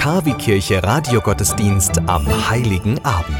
[0.00, 3.36] Der Kavi-Kirche Radiogottesdienst am Heiligen Abend.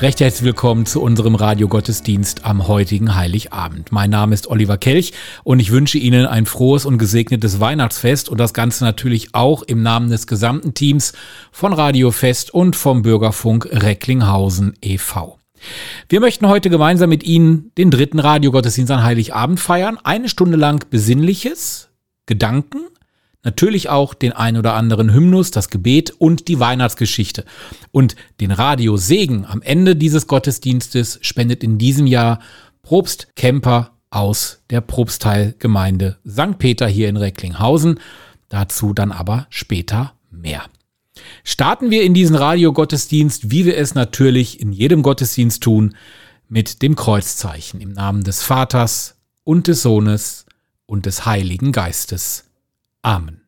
[0.00, 3.92] Recht herzlich willkommen zu unserem Radiogottesdienst am heutigen Heiligabend.
[3.92, 5.12] Mein Name ist Oliver Kelch
[5.44, 9.82] und ich wünsche Ihnen ein frohes und gesegnetes Weihnachtsfest und das Ganze natürlich auch im
[9.82, 11.12] Namen des gesamten Teams
[11.52, 15.38] von Radio Fest und vom Bürgerfunk Recklinghausen e.V.
[16.08, 19.98] Wir möchten heute gemeinsam mit Ihnen den dritten Radiogottesdienst an Heiligabend feiern.
[20.02, 21.90] Eine Stunde lang Besinnliches,
[22.24, 22.86] Gedanken,
[23.42, 27.44] natürlich auch den ein oder anderen Hymnus, das Gebet und die Weihnachtsgeschichte.
[27.92, 32.40] Und den Radiosegen am Ende dieses Gottesdienstes spendet in diesem Jahr
[32.82, 36.58] Probst Kemper aus der Probstteilgemeinde St.
[36.58, 38.00] Peter hier in Recklinghausen.
[38.48, 40.64] Dazu dann aber später mehr.
[41.44, 45.94] Starten wir in diesen Radiogottesdienst, wie wir es natürlich in jedem Gottesdienst tun,
[46.48, 50.46] mit dem Kreuzzeichen im Namen des Vaters und des Sohnes
[50.86, 52.49] und des Heiligen Geistes.
[53.04, 53.39] Amen.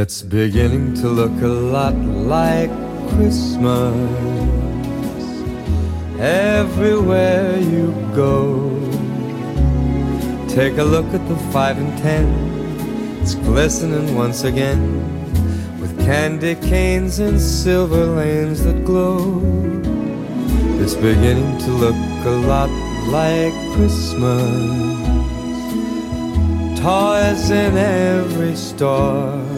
[0.00, 2.70] It's beginning to look a lot like
[3.08, 3.96] Christmas
[6.20, 8.70] everywhere you go.
[10.48, 12.26] Take a look at the five and ten,
[13.20, 14.80] it's glistening once again
[15.80, 19.42] with candy canes and silver lanes that glow.
[20.80, 22.70] It's beginning to look a lot
[23.08, 24.78] like Christmas.
[26.78, 29.57] Toys in every store.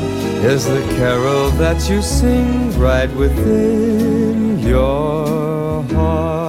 [0.43, 6.41] is the carol that you sing right within your heart.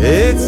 [0.00, 0.47] It's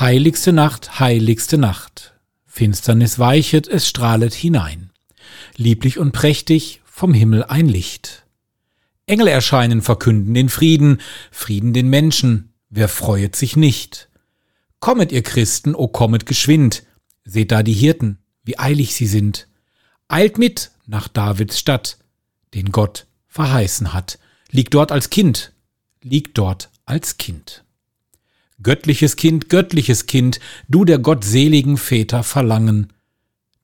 [0.00, 2.14] Heiligste Nacht, heiligste Nacht.
[2.46, 4.90] Finsternis weichet, es strahlet hinein.
[5.56, 8.21] Lieblich und prächtig vom Himmel ein Licht.
[9.06, 11.00] Engel erscheinen, verkünden den Frieden,
[11.30, 14.08] Frieden den Menschen, wer freuet sich nicht?
[14.80, 16.84] Kommet, ihr Christen, o kommet geschwind,
[17.24, 19.48] seht da die Hirten, wie eilig sie sind.
[20.08, 21.98] Eilt mit nach Davids Stadt,
[22.54, 24.18] den Gott verheißen hat.
[24.50, 25.52] Liegt dort als Kind,
[26.02, 27.64] liegt dort als Kind.
[28.62, 30.38] Göttliches Kind, göttliches Kind,
[30.68, 32.92] du der gottseligen Väter Verlangen.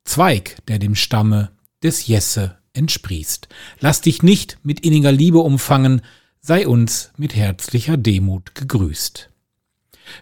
[0.05, 3.49] Zweig, der dem Stamme des Jesse entsprießt.
[3.81, 6.01] Lass dich nicht mit inniger Liebe umfangen,
[6.41, 9.31] sei uns mit herzlicher Demut gegrüßt.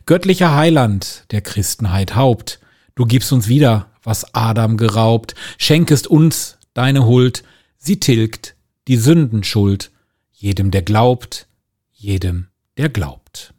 [0.07, 2.59] Göttlicher Heiland, der Christenheit Haupt,
[2.97, 7.45] du gibst uns wieder, was Adam geraubt, schenkest uns deine Huld,
[7.79, 8.57] sie tilgt
[8.89, 9.91] die Sündenschuld,
[10.33, 11.47] jedem, der glaubt,
[11.93, 13.55] jedem, der glaubt.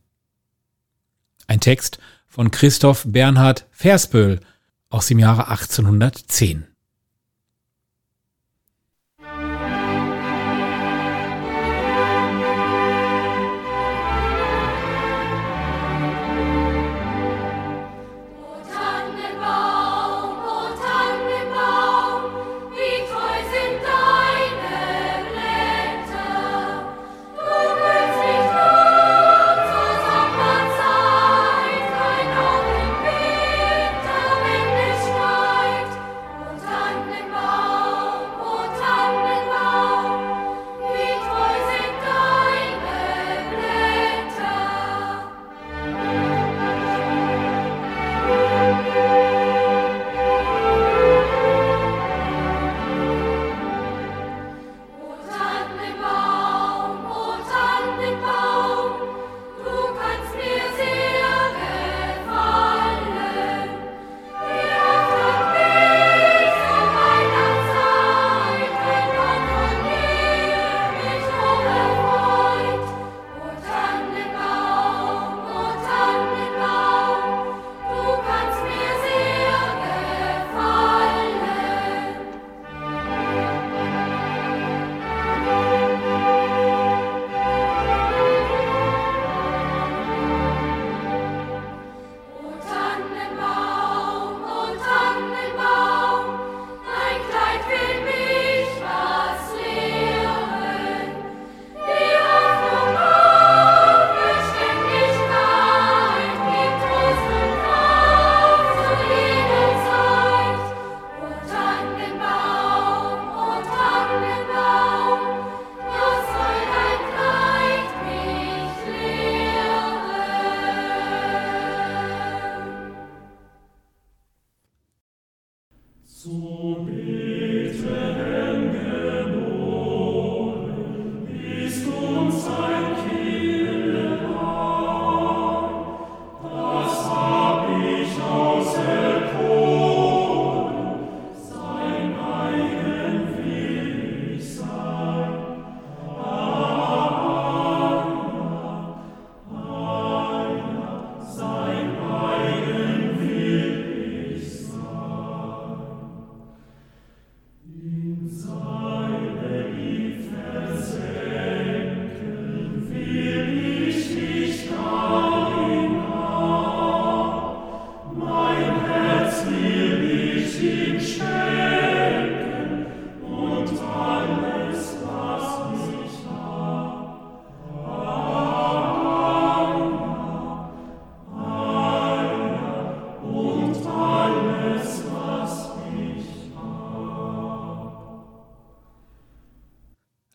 [1.48, 4.42] Ein Text von Christoph Bernhard Versböhl
[4.90, 6.68] aus dem Jahre 1810.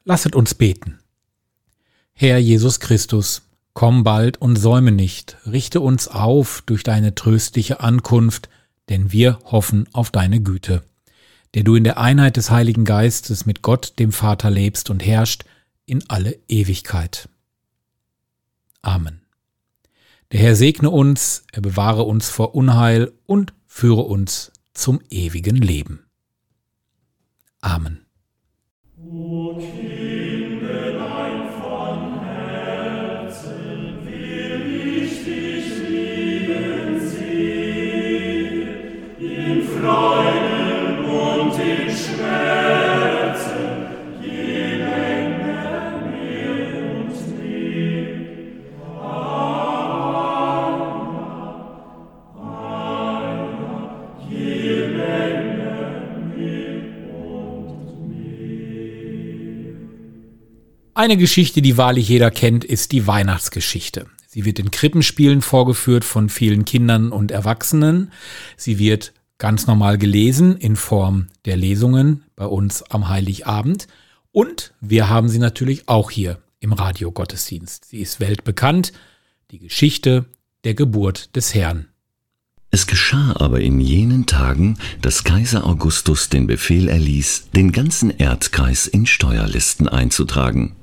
[0.05, 0.99] Lasset uns beten.
[2.13, 8.49] Herr Jesus Christus, komm bald und säume nicht, richte uns auf durch deine tröstliche Ankunft,
[8.93, 10.83] denn wir hoffen auf deine Güte,
[11.55, 15.45] der du in der Einheit des Heiligen Geistes mit Gott, dem Vater, lebst und herrscht
[15.87, 17.31] in alle Ewigkeit.
[18.83, 19.23] Amen.
[20.31, 26.05] Der Herr segne uns, er bewahre uns vor Unheil und führe uns zum ewigen Leben.
[27.63, 28.05] Amen.
[61.03, 64.07] Eine Geschichte, die wahrlich jeder kennt, ist die Weihnachtsgeschichte.
[64.29, 68.13] Sie wird in Krippenspielen vorgeführt von vielen Kindern und Erwachsenen.
[68.57, 69.13] Sie wird
[69.43, 73.89] ganz normal gelesen in Form der Lesungen bei uns am Heiligabend.
[74.31, 77.87] Und wir haben sie natürlich auch hier im Radiogottesdienst.
[77.87, 78.93] Sie ist weltbekannt,
[79.51, 80.27] die Geschichte
[80.63, 81.89] der Geburt des Herrn.
[82.71, 88.87] Es geschah aber in jenen Tagen, dass Kaiser Augustus den Befehl erließ, den ganzen Erdkreis
[88.87, 90.77] in Steuerlisten einzutragen.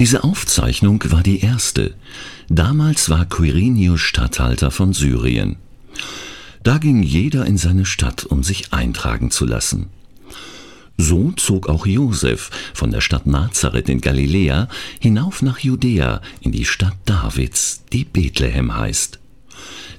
[0.00, 1.94] Diese Aufzeichnung war die erste.
[2.48, 5.58] Damals war Quirinius Statthalter von Syrien.
[6.62, 9.88] Da ging jeder in seine Stadt, um sich eintragen zu lassen.
[10.96, 14.68] So zog auch Josef von der Stadt Nazareth in Galiläa
[15.00, 19.18] hinauf nach Judäa in die Stadt Davids, die Bethlehem heißt.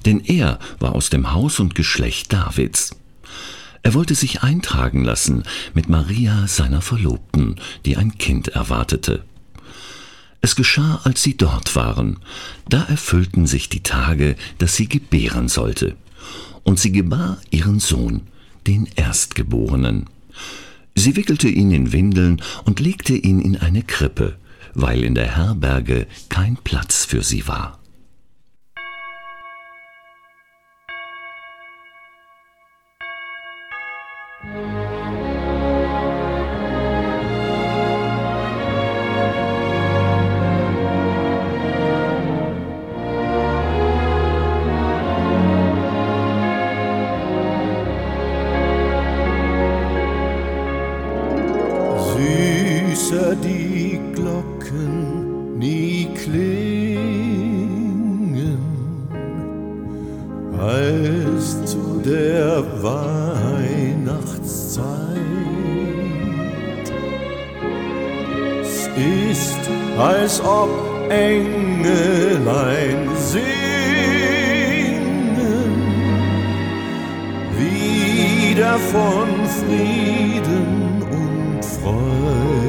[0.06, 2.96] Denn er war aus dem Haus und Geschlecht Davids.
[3.82, 5.42] Er wollte sich eintragen lassen
[5.74, 9.24] mit Maria, seiner Verlobten, die ein Kind erwartete.
[10.40, 12.18] Es geschah, als sie dort waren.
[12.68, 15.96] Da erfüllten sich die Tage, dass sie gebären sollte.
[16.64, 18.22] Und sie gebar ihren Sohn,
[18.66, 20.06] den Erstgeborenen.
[20.94, 24.36] Sie wickelte ihn in Windeln und legte ihn in eine Krippe,
[24.74, 27.78] weil in der Herberge kein Platz für sie war.
[70.44, 70.70] Ob
[71.10, 73.44] Engelein singen,
[77.58, 82.63] wieder von Frieden und Freud,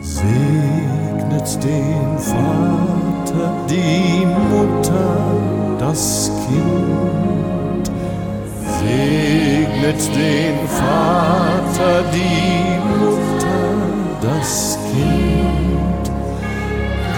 [0.00, 5.14] Segnet den Vater, die Mutter,
[5.78, 7.84] das Kind.
[8.80, 10.45] Segnet den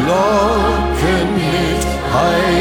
[0.09, 2.58] locken mit Heil.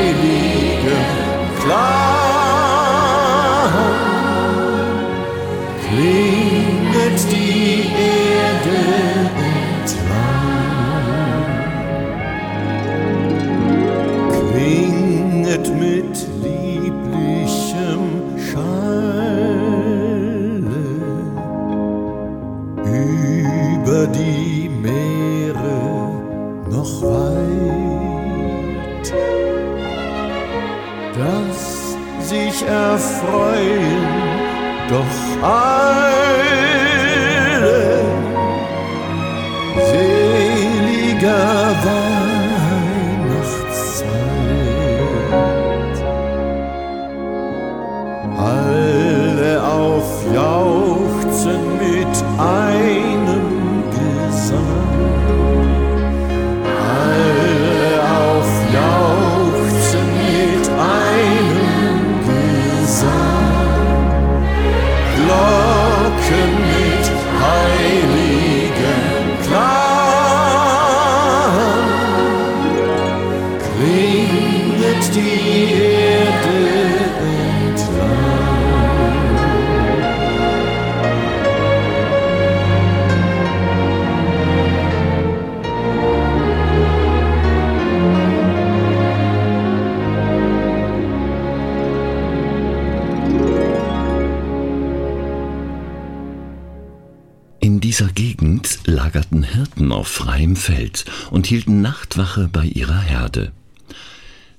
[99.77, 103.51] Hirten auf freiem Feld und hielten Nachtwache bei ihrer Herde.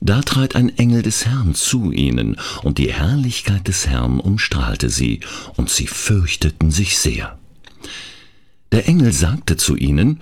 [0.00, 5.18] Da trat ein Engel des Herrn zu ihnen, und die Herrlichkeit des Herrn umstrahlte sie,
[5.56, 7.36] und sie fürchteten sich sehr.
[8.70, 10.20] Der Engel sagte zu ihnen,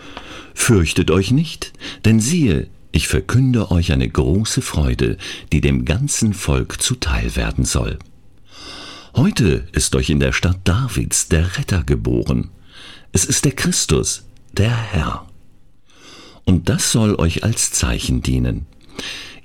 [0.54, 1.74] Fürchtet euch nicht,
[2.06, 5.18] denn siehe, ich verkünde euch eine große Freude,
[5.52, 7.98] die dem ganzen Volk zuteil werden soll.
[9.14, 12.48] Heute ist euch in der Stadt Davids der Retter geboren.
[13.12, 14.25] Es ist der Christus,
[14.58, 15.26] der Herr.
[16.44, 18.66] Und das soll euch als Zeichen dienen.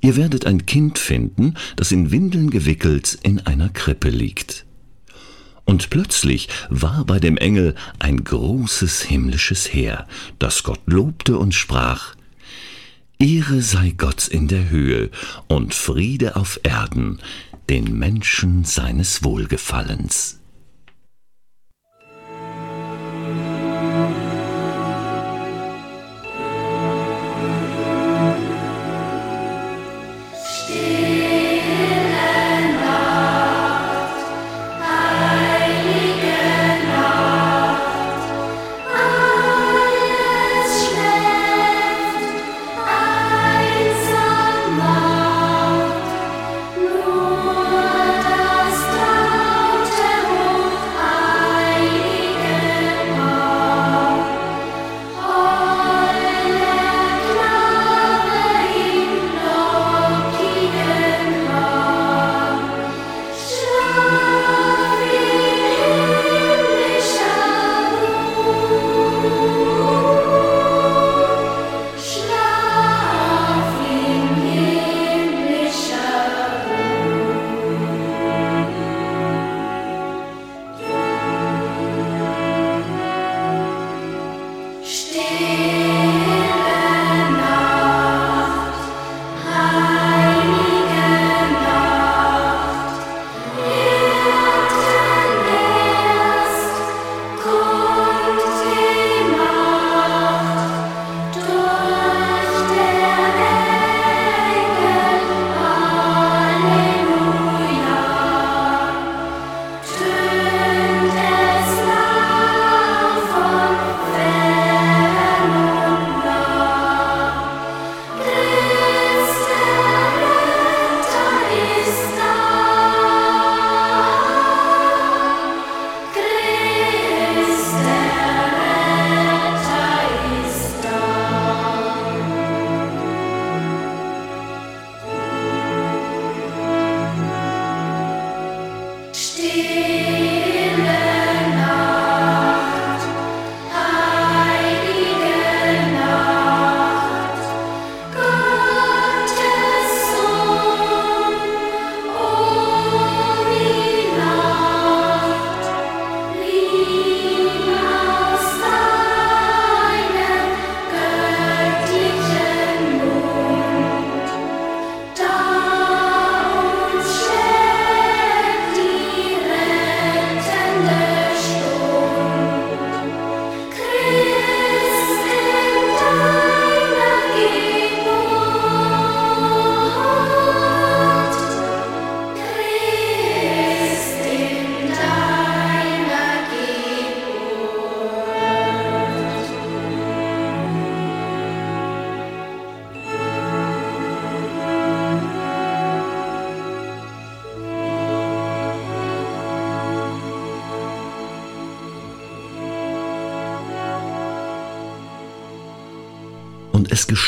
[0.01, 4.65] Ihr werdet ein Kind finden, das in Windeln gewickelt in einer Krippe liegt.
[5.65, 10.07] Und plötzlich war bei dem Engel ein großes himmlisches Heer,
[10.39, 12.15] das Gott lobte und sprach,
[13.19, 15.11] Ehre sei Gott in der Höhe
[15.47, 17.19] und Friede auf Erden,
[17.69, 20.40] den Menschen seines Wohlgefallens.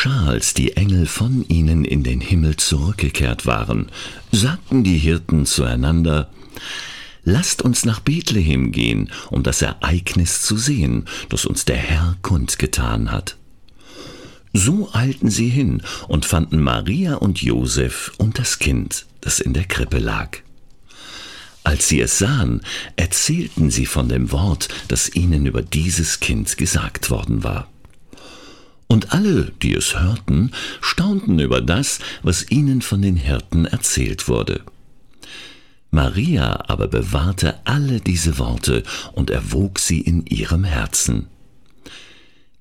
[0.03, 3.89] Geschah, als die Engel von ihnen in den Himmel zurückgekehrt waren,
[4.33, 6.29] sagten die Hirten zueinander,
[7.23, 13.13] Lasst uns nach Bethlehem gehen, um das Ereignis zu sehen, das uns der Herr kundgetan
[13.13, 13.37] hat.
[14.51, 19.63] So eilten sie hin und fanden Maria und Josef und das Kind, das in der
[19.63, 20.39] Krippe lag.
[21.63, 22.59] Als sie es sahen,
[22.97, 27.69] erzählten sie von dem Wort, das ihnen über dieses Kind gesagt worden war.
[28.87, 34.61] Und alle, die es hörten, staunten über das, was ihnen von den Hirten erzählt wurde.
[35.91, 41.27] Maria aber bewahrte alle diese Worte und erwog sie in ihrem Herzen.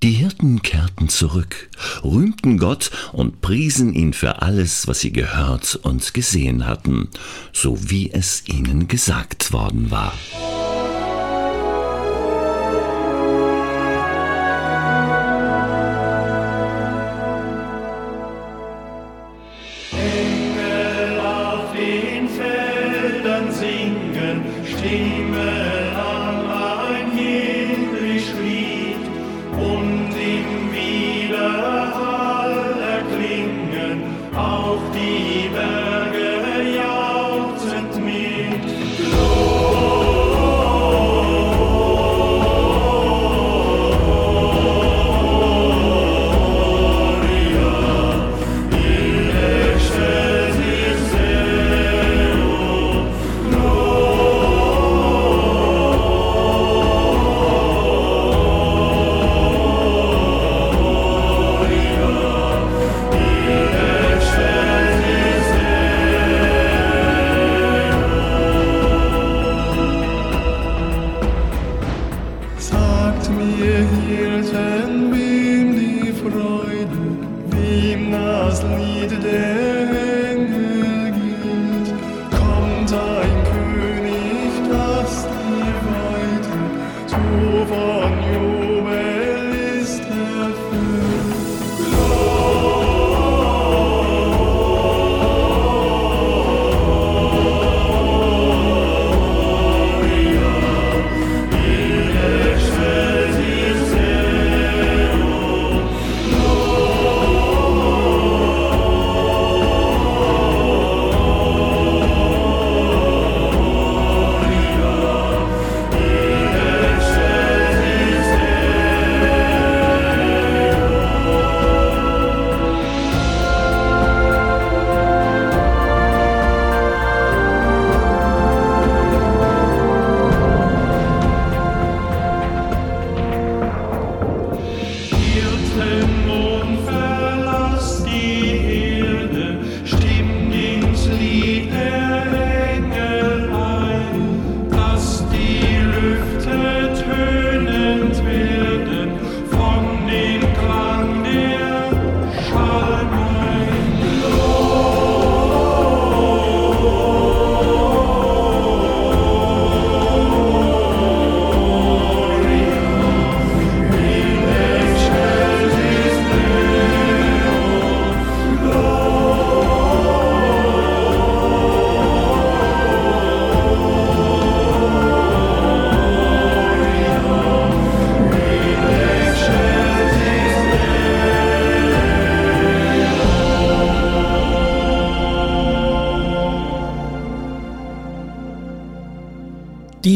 [0.02, 1.70] Die Hirten kehrten zurück,
[2.02, 7.08] rühmten Gott und priesen ihn für alles, was sie gehört und gesehen hatten,
[7.52, 10.12] so wie es ihnen gesagt worden war.
[24.83, 25.71] Singen,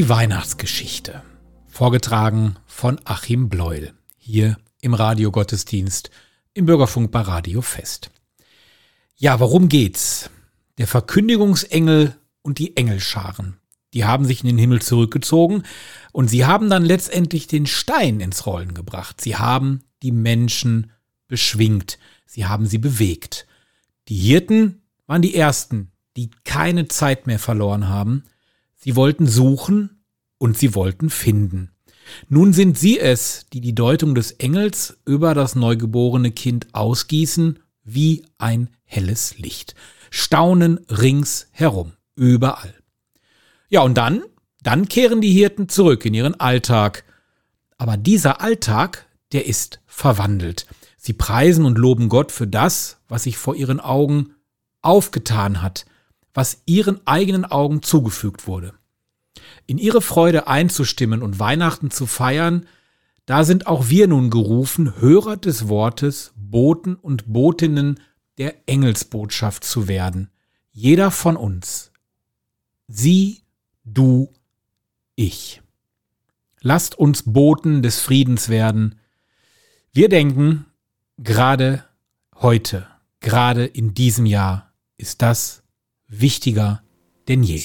[0.08, 1.22] Weihnachtsgeschichte.
[1.66, 3.92] Vorgetragen von Achim Bleuel.
[4.18, 6.10] Hier im Radiogottesdienst
[6.54, 8.10] im Bürgerfunk bei Radio Fest.
[9.16, 10.30] Ja, worum geht's?
[10.78, 13.56] Der Verkündigungsengel und die Engelscharen.
[13.94, 15.64] Die haben sich in den Himmel zurückgezogen
[16.12, 19.20] und sie haben dann letztendlich den Stein ins Rollen gebracht.
[19.20, 20.92] Sie haben die Menschen
[21.26, 21.98] beschwingt.
[22.26, 23.46] Sie haben sie bewegt.
[24.08, 28.22] Die Hirten waren die ersten, die keine Zeit mehr verloren haben.
[28.76, 29.95] Sie wollten suchen
[30.38, 31.70] und sie wollten finden.
[32.28, 38.24] Nun sind sie es, die die Deutung des Engels über das neugeborene Kind ausgießen wie
[38.38, 39.74] ein helles Licht.
[40.10, 42.74] Staunen rings herum, überall.
[43.68, 44.22] Ja, und dann,
[44.62, 47.04] dann kehren die Hirten zurück in ihren Alltag.
[47.78, 50.66] Aber dieser Alltag, der ist verwandelt.
[50.96, 54.34] Sie preisen und loben Gott für das, was sich vor ihren Augen
[54.82, 55.86] aufgetan hat,
[56.34, 58.74] was ihren eigenen Augen zugefügt wurde.
[59.66, 62.66] In ihre Freude einzustimmen und Weihnachten zu feiern,
[63.26, 67.98] Da sind auch wir nun gerufen, Hörer des Wortes, Boten und Botinnen
[68.38, 70.30] der Engelsbotschaft zu werden.
[70.70, 71.90] Jeder von uns.
[72.86, 73.42] Sie,
[73.84, 74.32] du,
[75.16, 75.60] ich.
[76.60, 79.00] Lasst uns Boten des Friedens werden.
[79.92, 80.66] Wir denken,
[81.18, 81.84] gerade
[82.36, 82.86] heute,
[83.20, 85.62] gerade in diesem Jahr ist das
[86.06, 86.82] wichtiger
[87.28, 87.64] denn je.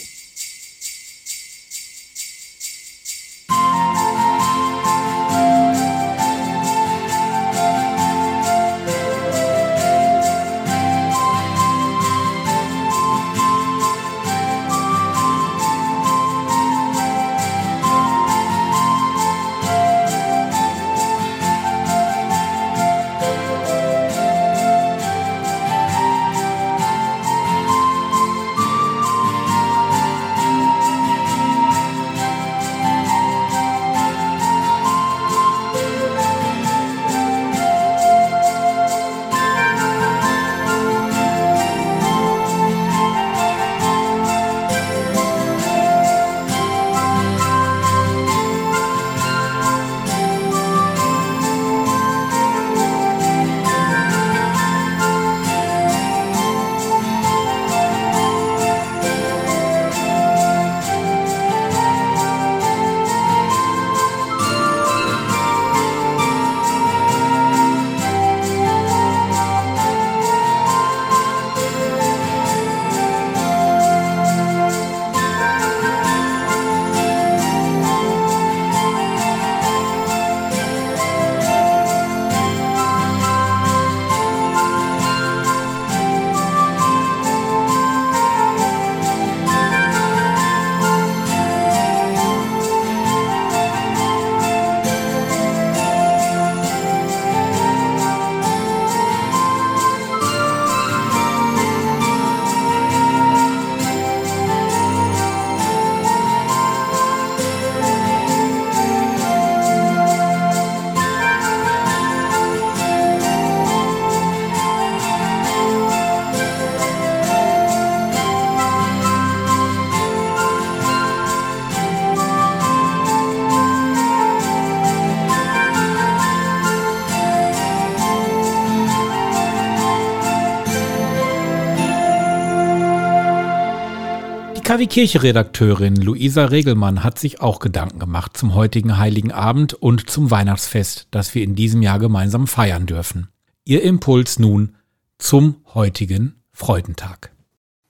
[134.87, 141.07] Kirche-Redakteurin Luisa Regelmann hat sich auch Gedanken gemacht zum heutigen Heiligen Abend und zum Weihnachtsfest,
[141.11, 143.27] das wir in diesem Jahr gemeinsam feiern dürfen.
[143.65, 144.75] Ihr Impuls nun
[145.17, 147.31] zum heutigen Freudentag.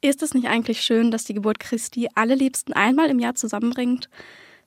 [0.02, 4.10] Ist es nicht eigentlich schön, dass die Geburt Christi alle Liebsten einmal im Jahr zusammenbringt?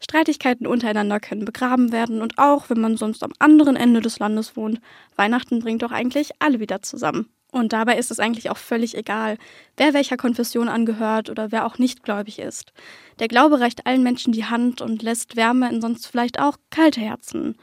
[0.01, 4.57] Streitigkeiten untereinander können begraben werden und auch wenn man sonst am anderen Ende des Landes
[4.57, 4.81] wohnt,
[5.17, 7.29] Weihnachten bringt doch eigentlich alle wieder zusammen.
[7.55, 9.39] Und dabei ist es eigentlich auch völlig egal,
[9.77, 12.73] wer welcher Konfession angehört oder wer auch nicht gläubig ist.
[13.21, 17.01] Der Glaube reicht allen Menschen die Hand und lässt Wärme in sonst vielleicht auch kalte
[17.01, 17.57] Herzen.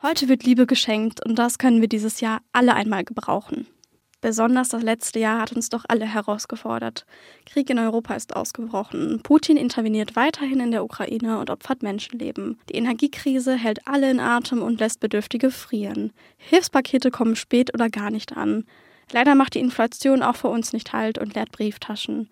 [0.00, 3.66] Heute wird Liebe geschenkt und das können wir dieses Jahr alle einmal gebrauchen.
[4.20, 7.04] Besonders das letzte Jahr hat uns doch alle herausgefordert.
[7.44, 9.22] Krieg in Europa ist ausgebrochen.
[9.24, 12.60] Putin interveniert weiterhin in der Ukraine und opfert Menschenleben.
[12.68, 16.12] Die Energiekrise hält alle in Atem und lässt Bedürftige frieren.
[16.36, 18.66] Hilfspakete kommen spät oder gar nicht an.
[19.10, 22.28] Leider macht die Inflation auch für uns nicht Halt und leert Brieftaschen.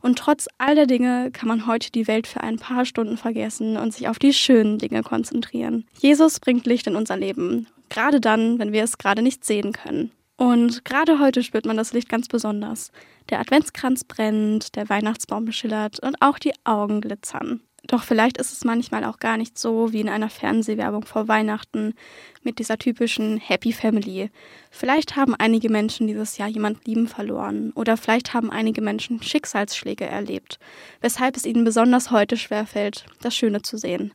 [0.00, 3.76] Und trotz all der Dinge kann man heute die Welt für ein paar Stunden vergessen
[3.76, 5.86] und sich auf die schönen Dinge konzentrieren.
[5.98, 10.10] Jesus bringt Licht in unser Leben, gerade dann, wenn wir es gerade nicht sehen können.
[10.36, 12.92] Und gerade heute spürt man das Licht ganz besonders.
[13.28, 17.60] Der Adventskranz brennt, der Weihnachtsbaum schillert und auch die Augen glitzern.
[17.86, 21.94] Doch vielleicht ist es manchmal auch gar nicht so wie in einer Fernsehwerbung vor Weihnachten
[22.42, 24.30] mit dieser typischen Happy Family.
[24.70, 30.04] Vielleicht haben einige Menschen dieses Jahr jemand lieben verloren oder vielleicht haben einige Menschen Schicksalsschläge
[30.04, 30.58] erlebt,
[31.00, 34.12] weshalb es ihnen besonders heute schwerfällt, das Schöne zu sehen.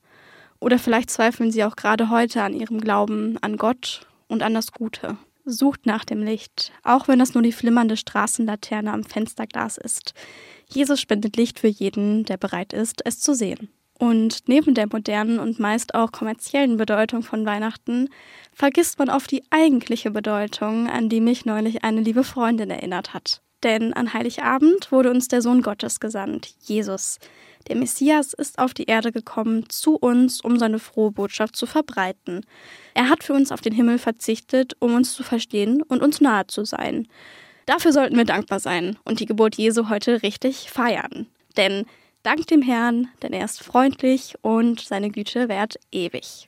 [0.59, 4.71] Oder vielleicht zweifeln sie auch gerade heute an ihrem Glauben an Gott und an das
[4.71, 5.17] Gute.
[5.45, 10.13] Sucht nach dem Licht, auch wenn es nur die flimmernde Straßenlaterne am Fensterglas ist.
[10.67, 13.69] Jesus spendet Licht für jeden, der bereit ist, es zu sehen.
[13.97, 18.09] Und neben der modernen und meist auch kommerziellen Bedeutung von Weihnachten
[18.51, 23.41] vergisst man oft die eigentliche Bedeutung, an die mich neulich eine liebe Freundin erinnert hat.
[23.63, 27.19] Denn an Heiligabend wurde uns der Sohn Gottes gesandt, Jesus.
[27.67, 32.45] Der Messias ist auf die Erde gekommen, zu uns, um seine frohe Botschaft zu verbreiten.
[32.93, 36.45] Er hat für uns auf den Himmel verzichtet, um uns zu verstehen und uns nahe
[36.47, 37.07] zu sein.
[37.65, 41.25] Dafür sollten wir dankbar sein und die Geburt Jesu heute richtig feiern.
[41.57, 41.85] Denn
[42.21, 46.47] dank dem Herrn, denn er ist freundlich und seine Güte währt ewig.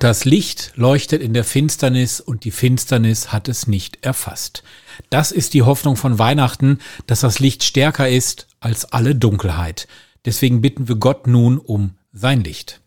[0.00, 4.62] Und das Licht leuchtet in der Finsternis und die Finsternis hat es nicht erfasst.
[5.10, 9.88] Das ist die Hoffnung von Weihnachten, dass das Licht stärker ist als alle Dunkelheit.
[10.24, 12.80] Deswegen bitten wir Gott nun um sein Licht.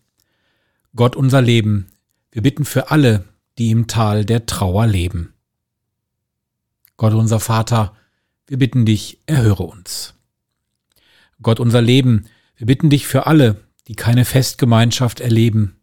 [0.96, 1.86] Gott unser Leben,
[2.32, 3.22] wir bitten für alle,
[3.58, 5.34] die im Tal der Trauer leben.
[6.96, 7.94] Gott unser Vater,
[8.48, 10.14] wir bitten dich, erhöre uns.
[11.40, 12.24] Gott unser Leben,
[12.56, 15.76] wir bitten dich für alle, die keine Festgemeinschaft erleben,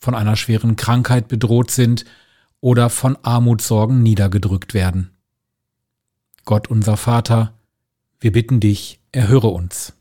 [0.00, 2.04] von einer schweren Krankheit bedroht sind
[2.60, 5.10] oder von Armutssorgen niedergedrückt werden.
[6.44, 7.54] Gott unser Vater,
[8.18, 9.92] wir bitten dich, erhöre uns.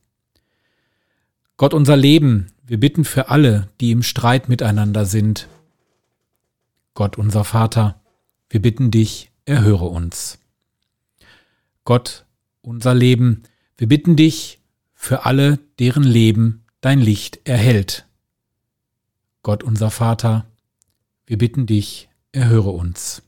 [1.57, 5.47] Gott unser Leben, wir bitten für alle, die im Streit miteinander sind.
[6.93, 7.99] Gott unser Vater,
[8.49, 10.39] wir bitten dich, erhöre uns.
[11.83, 12.25] Gott
[12.61, 13.43] unser Leben,
[13.77, 14.59] wir bitten dich
[14.93, 18.05] für alle, deren Leben dein Licht erhält.
[19.41, 20.45] Gott unser Vater,
[21.25, 23.21] wir bitten dich, erhöre uns.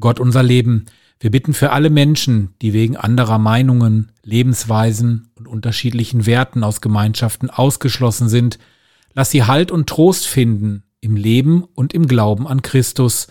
[0.00, 0.86] Gott unser Leben,
[1.20, 7.50] wir bitten für alle Menschen, die wegen anderer Meinungen, Lebensweisen und unterschiedlichen Werten aus Gemeinschaften
[7.50, 8.58] ausgeschlossen sind,
[9.14, 13.28] lass sie Halt und Trost finden im Leben und im Glauben an Christus,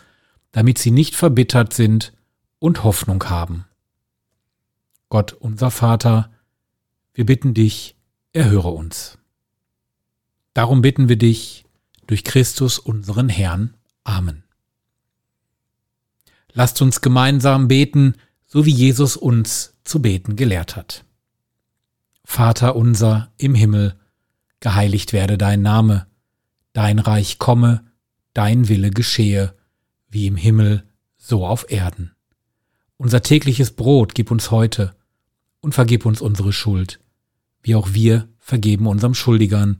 [0.52, 2.14] damit sie nicht verbittert sind
[2.60, 3.66] und Hoffnung haben.
[5.10, 6.32] Gott unser Vater,
[7.14, 7.96] wir bitten dich,
[8.34, 9.18] erhöre uns.
[10.56, 11.66] Darum bitten wir dich
[12.08, 13.76] durch Christus unseren Herrn.
[14.06, 14.46] Amen.
[16.54, 18.16] Lasst uns gemeinsam beten,
[18.48, 21.04] so wie Jesus uns zu beten gelehrt hat.
[22.24, 24.00] Vater unser im Himmel,
[24.62, 26.08] geheiligt werde dein Name,
[26.72, 27.84] dein Reich komme,
[28.34, 29.54] dein Wille geschehe,
[30.10, 30.86] wie im Himmel,
[31.18, 32.16] so auf Erden.
[32.96, 34.96] Unser tägliches Brot gib uns heute
[35.60, 37.02] und vergib uns unsere Schuld,
[37.62, 39.80] wie auch wir vergeben unserem Schuldigern,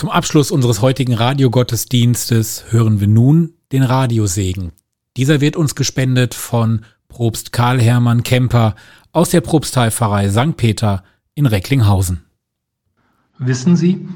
[0.00, 4.72] Zum Abschluss unseres heutigen Radiogottesdienstes hören wir nun den Radiosegen.
[5.18, 8.76] Dieser wird uns gespendet von Propst Karl Hermann Kemper
[9.12, 10.56] aus der Propsteilpfarrei St.
[10.56, 12.22] Peter in Recklinghausen.
[13.36, 14.08] Wissen Sie,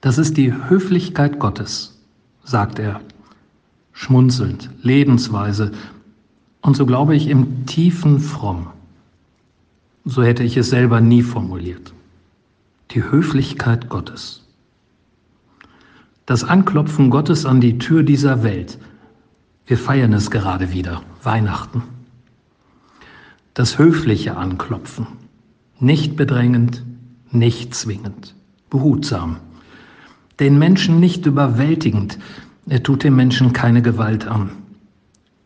[0.00, 2.00] das ist die Höflichkeit Gottes,
[2.42, 3.02] sagt er,
[3.92, 5.72] schmunzelnd, lebensweise
[6.62, 8.68] und so glaube ich im tiefen fromm.
[10.06, 11.92] So hätte ich es selber nie formuliert.
[12.92, 14.43] Die Höflichkeit Gottes.
[16.26, 18.78] Das Anklopfen Gottes an die Tür dieser Welt.
[19.66, 21.82] Wir feiern es gerade wieder, Weihnachten.
[23.52, 25.06] Das höfliche Anklopfen,
[25.78, 26.82] nicht bedrängend,
[27.30, 28.34] nicht zwingend,
[28.70, 29.36] behutsam.
[30.40, 32.18] Den Menschen nicht überwältigend,
[32.66, 34.50] er tut dem Menschen keine Gewalt an.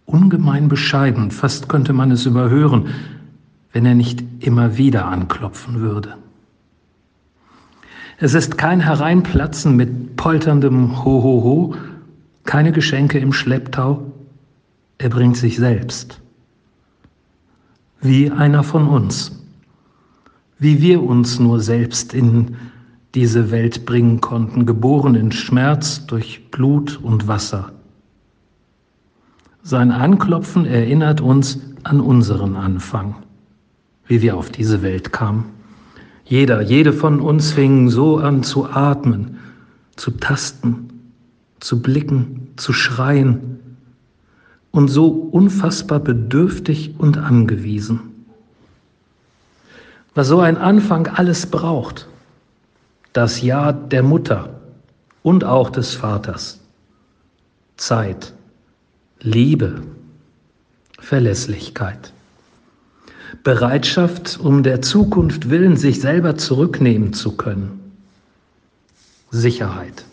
[0.07, 2.87] Ungemein bescheiden, fast könnte man es überhören,
[3.73, 6.15] wenn er nicht immer wieder anklopfen würde.
[8.21, 11.77] Es ist kein Hereinplatzen mit polterndem Ho-Ho-Ho,
[12.43, 14.13] keine Geschenke im Schlepptau,
[14.99, 16.21] er bringt sich selbst.
[18.01, 19.41] Wie einer von uns,
[20.59, 22.57] wie wir uns nur selbst in
[23.15, 27.71] diese Welt bringen konnten, geboren in Schmerz durch Blut und Wasser.
[29.63, 33.15] Sein Anklopfen erinnert uns an unseren Anfang,
[34.07, 35.58] wie wir auf diese Welt kamen.
[36.29, 39.39] Jeder, jede von uns fing so an zu atmen,
[39.97, 40.91] zu tasten,
[41.59, 43.59] zu blicken, zu schreien
[44.71, 48.01] und so unfassbar bedürftig und angewiesen.
[50.15, 52.07] Was so ein Anfang alles braucht,
[53.15, 54.61] das Ja der Mutter
[55.23, 56.61] und auch des Vaters.
[57.77, 58.35] Zeit,
[59.21, 59.83] Liebe,
[60.99, 62.13] Verlässlichkeit.
[63.43, 67.81] Bereitschaft, um der Zukunft willen sich selber zurücknehmen zu können.
[69.31, 70.05] Sicherheit.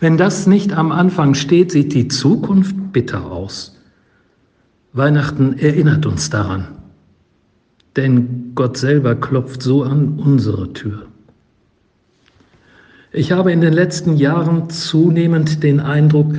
[0.00, 3.78] Wenn das nicht am Anfang steht, sieht die Zukunft bitter aus.
[4.92, 6.66] Weihnachten erinnert uns daran,
[7.96, 11.06] denn Gott selber klopft so an unsere Tür.
[13.12, 16.34] Ich habe in den letzten Jahren zunehmend den Eindruck,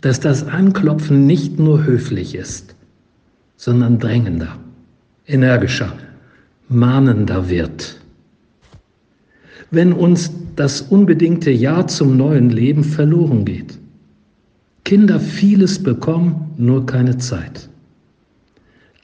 [0.00, 2.74] dass das Anklopfen nicht nur höflich ist,
[3.56, 4.56] sondern drängender
[5.30, 5.92] energischer,
[6.68, 8.00] mahnender wird.
[9.70, 13.78] Wenn uns das unbedingte Ja zum neuen Leben verloren geht.
[14.84, 17.68] Kinder vieles bekommen, nur keine Zeit.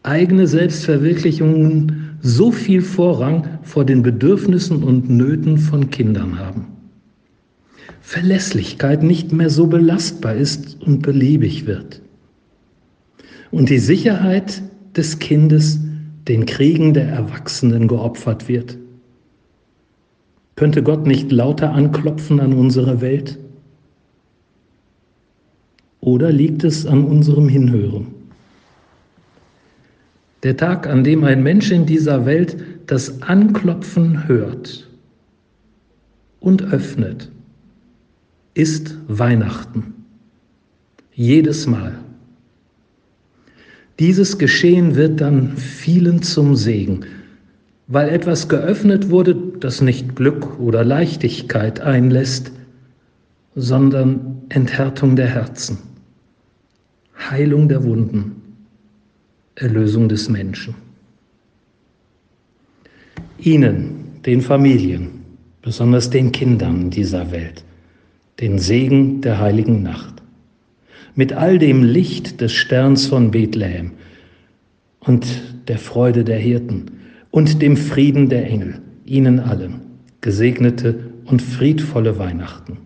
[0.03, 6.66] Eigene Selbstverwirklichungen so viel Vorrang vor den Bedürfnissen und Nöten von Kindern haben.
[8.01, 12.03] Verlässlichkeit nicht mehr so belastbar ist und beliebig wird.
[13.51, 14.62] Und die Sicherheit
[14.97, 15.81] des Kindes
[16.29, 18.79] den Kriegen der Erwachsenen geopfert wird?
[20.57, 23.39] Könnte Gott nicht lauter anklopfen an unsere Welt?
[26.01, 28.07] Oder liegt es an unserem Hinhören?
[30.43, 32.57] Der Tag, an dem ein Mensch in dieser Welt
[32.87, 34.89] das Anklopfen hört
[36.41, 37.31] und öffnet,
[38.55, 39.95] ist Weihnachten.
[41.12, 41.99] Jedes Mal.
[43.99, 47.07] Dieses Geschehen wird dann vielen zum Segen,
[47.86, 52.53] weil etwas geöffnet wurde, das nicht Glück oder Leichtigkeit einlässt,
[53.55, 55.78] sondern Enthärtung der Herzen,
[57.30, 58.42] Heilung der Wunden,
[59.55, 60.74] Erlösung des Menschen.
[63.38, 65.09] Ihnen, den Familien,
[65.62, 67.64] besonders den Kindern dieser Welt,
[68.40, 70.16] den Segen der heiligen Nacht
[71.16, 73.92] mit all dem Licht des Sterns von Bethlehem
[75.00, 75.26] und
[75.66, 76.90] der Freude der Hirten
[77.30, 79.80] und dem Frieden der Engel, ihnen allen
[80.20, 82.78] gesegnete und friedvolle Weihnachten.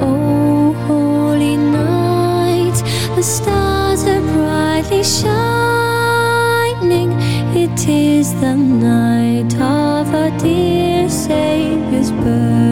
[0.00, 2.76] Oh, holy night,
[3.16, 5.28] the stars are brightly shining.
[7.54, 9.77] It is the night of
[10.36, 12.67] dear Savior's birth.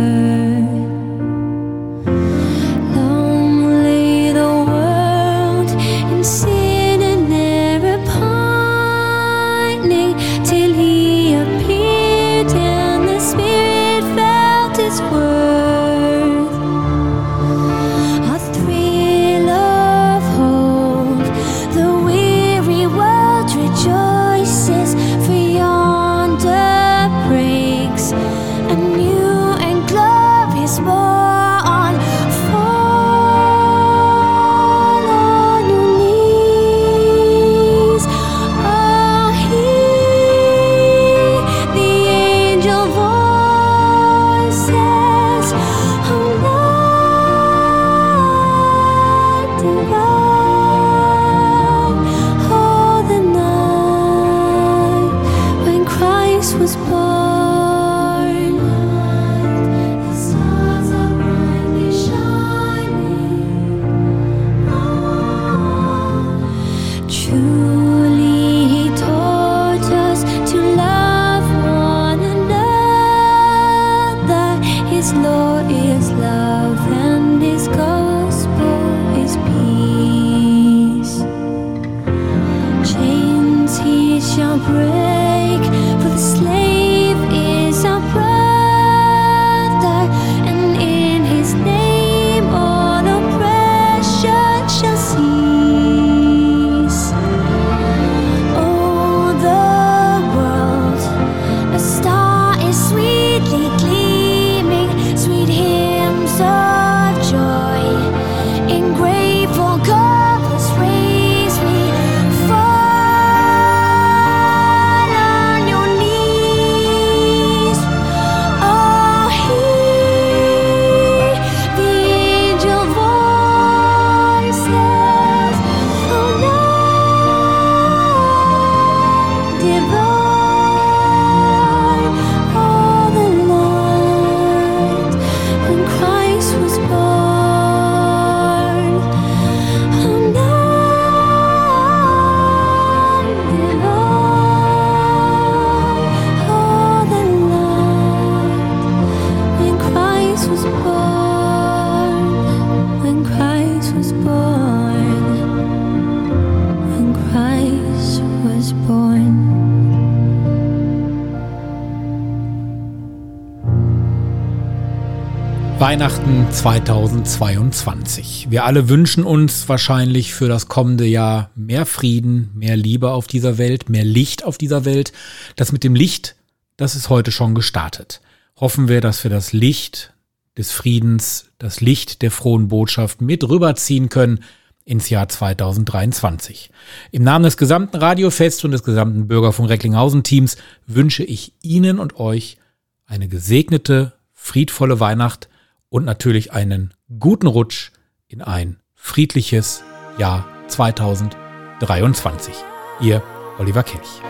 [165.96, 168.48] Weihnachten 2022.
[168.50, 173.56] Wir alle wünschen uns wahrscheinlich für das kommende Jahr mehr Frieden, mehr Liebe auf dieser
[173.56, 175.14] Welt, mehr Licht auf dieser Welt.
[175.56, 176.36] Das mit dem Licht,
[176.76, 178.20] das ist heute schon gestartet.
[178.60, 180.12] Hoffen wir, dass wir das Licht
[180.58, 184.40] des Friedens, das Licht der frohen Botschaft mit rüberziehen können
[184.84, 186.72] ins Jahr 2023.
[187.10, 192.20] Im Namen des gesamten Radiofest und des gesamten Bürgerfunk Recklinghausen Teams wünsche ich Ihnen und
[192.20, 192.58] euch
[193.06, 195.48] eine gesegnete, friedvolle Weihnacht
[195.88, 197.90] und natürlich einen guten Rutsch
[198.26, 199.82] in ein friedliches
[200.18, 202.54] Jahr 2023.
[203.00, 203.22] Ihr
[203.58, 204.20] Oliver Kelch.